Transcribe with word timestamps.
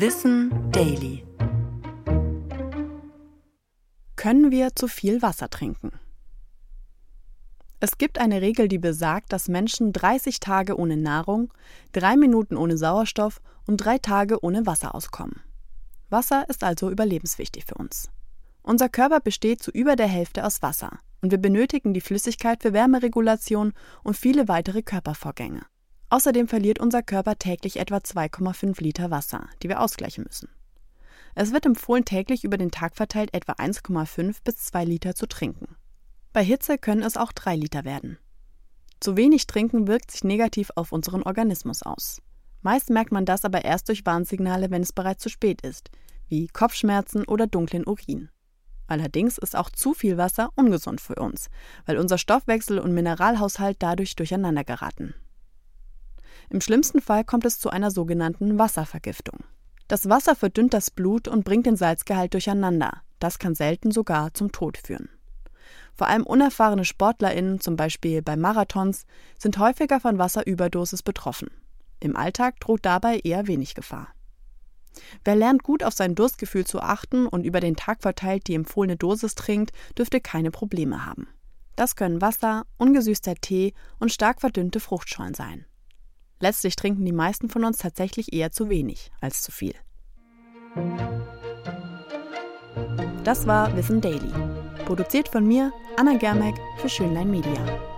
Wissen 0.00 0.70
Daily. 0.70 1.24
Können 4.14 4.52
wir 4.52 4.76
zu 4.76 4.86
viel 4.86 5.22
Wasser 5.22 5.50
trinken? 5.50 5.90
Es 7.80 7.98
gibt 7.98 8.20
eine 8.20 8.40
Regel, 8.40 8.68
die 8.68 8.78
besagt, 8.78 9.32
dass 9.32 9.48
Menschen 9.48 9.92
30 9.92 10.38
Tage 10.38 10.78
ohne 10.78 10.96
Nahrung, 10.96 11.52
drei 11.90 12.16
Minuten 12.16 12.56
ohne 12.56 12.78
Sauerstoff 12.78 13.40
und 13.66 13.78
drei 13.78 13.98
Tage 13.98 14.44
ohne 14.44 14.66
Wasser 14.66 14.94
auskommen. 14.94 15.40
Wasser 16.10 16.48
ist 16.48 16.62
also 16.62 16.90
überlebenswichtig 16.90 17.64
für 17.64 17.74
uns. 17.74 18.08
Unser 18.62 18.88
Körper 18.88 19.18
besteht 19.18 19.64
zu 19.64 19.72
über 19.72 19.96
der 19.96 20.06
Hälfte 20.06 20.46
aus 20.46 20.62
Wasser 20.62 21.00
und 21.22 21.32
wir 21.32 21.38
benötigen 21.38 21.92
die 21.92 22.02
Flüssigkeit 22.02 22.62
für 22.62 22.72
Wärmeregulation 22.72 23.72
und 24.04 24.16
viele 24.16 24.46
weitere 24.46 24.82
Körpervorgänge. 24.82 25.62
Außerdem 26.10 26.48
verliert 26.48 26.78
unser 26.78 27.02
Körper 27.02 27.36
täglich 27.36 27.78
etwa 27.78 27.98
2,5 27.98 28.82
Liter 28.82 29.10
Wasser, 29.10 29.48
die 29.62 29.68
wir 29.68 29.80
ausgleichen 29.80 30.24
müssen. 30.24 30.48
Es 31.34 31.52
wird 31.52 31.66
empfohlen, 31.66 32.04
täglich 32.04 32.44
über 32.44 32.56
den 32.56 32.70
Tag 32.70 32.96
verteilt 32.96 33.34
etwa 33.34 33.52
1,5 33.52 34.38
bis 34.42 34.56
2 34.56 34.84
Liter 34.84 35.14
zu 35.14 35.26
trinken. 35.26 35.76
Bei 36.32 36.42
Hitze 36.42 36.78
können 36.78 37.02
es 37.02 37.16
auch 37.16 37.32
3 37.32 37.56
Liter 37.56 37.84
werden. 37.84 38.18
Zu 39.00 39.16
wenig 39.16 39.46
Trinken 39.46 39.86
wirkt 39.86 40.10
sich 40.10 40.24
negativ 40.24 40.70
auf 40.74 40.92
unseren 40.92 41.22
Organismus 41.22 41.82
aus. 41.82 42.20
Meist 42.62 42.90
merkt 42.90 43.12
man 43.12 43.24
das 43.24 43.44
aber 43.44 43.64
erst 43.64 43.88
durch 43.88 44.04
Warnsignale, 44.04 44.70
wenn 44.70 44.82
es 44.82 44.92
bereits 44.92 45.22
zu 45.22 45.28
spät 45.28 45.60
ist, 45.60 45.90
wie 46.26 46.48
Kopfschmerzen 46.48 47.24
oder 47.24 47.46
dunklen 47.46 47.86
Urin. 47.86 48.30
Allerdings 48.88 49.38
ist 49.38 49.54
auch 49.54 49.70
zu 49.70 49.94
viel 49.94 50.16
Wasser 50.16 50.50
ungesund 50.56 51.00
für 51.00 51.16
uns, 51.16 51.50
weil 51.86 51.98
unser 51.98 52.18
Stoffwechsel 52.18 52.78
und 52.78 52.94
Mineralhaushalt 52.94 53.76
dadurch 53.80 54.16
durcheinander 54.16 54.64
geraten. 54.64 55.14
Im 56.50 56.60
schlimmsten 56.60 57.00
Fall 57.00 57.24
kommt 57.24 57.44
es 57.44 57.58
zu 57.58 57.70
einer 57.70 57.90
sogenannten 57.90 58.58
Wasservergiftung. 58.58 59.44
Das 59.86 60.08
Wasser 60.08 60.34
verdünnt 60.34 60.74
das 60.74 60.90
Blut 60.90 61.28
und 61.28 61.44
bringt 61.44 61.66
den 61.66 61.76
Salzgehalt 61.76 62.34
durcheinander. 62.34 63.02
Das 63.18 63.38
kann 63.38 63.54
selten 63.54 63.90
sogar 63.90 64.32
zum 64.34 64.52
Tod 64.52 64.78
führen. 64.78 65.08
Vor 65.94 66.06
allem 66.06 66.24
unerfahrene 66.24 66.84
SportlerInnen, 66.84 67.60
zum 67.60 67.76
Beispiel 67.76 68.22
bei 68.22 68.36
Marathons, 68.36 69.04
sind 69.38 69.58
häufiger 69.58 70.00
von 70.00 70.18
Wasserüberdosis 70.18 71.02
betroffen. 71.02 71.50
Im 72.00 72.16
Alltag 72.16 72.60
droht 72.60 72.84
dabei 72.84 73.18
eher 73.18 73.46
wenig 73.46 73.74
Gefahr. 73.74 74.08
Wer 75.24 75.36
lernt, 75.36 75.62
gut 75.62 75.82
auf 75.82 75.94
sein 75.94 76.14
Durstgefühl 76.14 76.66
zu 76.66 76.80
achten 76.80 77.26
und 77.26 77.44
über 77.44 77.60
den 77.60 77.76
Tag 77.76 78.02
verteilt 78.02 78.46
die 78.46 78.54
empfohlene 78.54 78.96
Dosis 78.96 79.34
trinkt, 79.34 79.72
dürfte 79.96 80.20
keine 80.20 80.50
Probleme 80.50 81.04
haben. 81.04 81.28
Das 81.76 81.96
können 81.96 82.20
Wasser, 82.20 82.64
ungesüßter 82.76 83.34
Tee 83.36 83.74
und 83.98 84.12
stark 84.12 84.40
verdünnte 84.40 84.80
Fruchtschollen 84.80 85.34
sein. 85.34 85.64
Letztlich 86.40 86.76
trinken 86.76 87.04
die 87.04 87.12
meisten 87.12 87.48
von 87.48 87.64
uns 87.64 87.78
tatsächlich 87.78 88.32
eher 88.32 88.52
zu 88.52 88.68
wenig 88.68 89.10
als 89.20 89.42
zu 89.42 89.50
viel. 89.52 89.74
Das 93.24 93.46
war 93.46 93.76
Wissen 93.76 94.00
Daily. 94.00 94.32
Produziert 94.86 95.28
von 95.28 95.46
mir, 95.46 95.72
Anna 95.96 96.16
Germeck, 96.16 96.54
für 96.78 96.88
Schönlein 96.88 97.30
Media. 97.30 97.97